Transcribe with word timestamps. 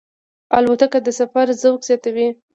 الوتکه 0.57 0.99
د 1.03 1.07
سفر 1.19 1.47
ذوق 1.61 1.79
زیاتوي. 1.87 2.27